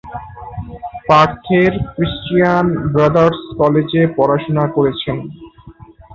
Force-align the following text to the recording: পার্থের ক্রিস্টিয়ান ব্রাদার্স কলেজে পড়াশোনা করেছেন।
পার্থের 1.07 1.71
ক্রিস্টিয়ান 1.95 2.65
ব্রাদার্স 2.93 3.39
কলেজে 3.59 4.01
পড়াশোনা 4.17 4.65
করেছেন। 4.75 5.17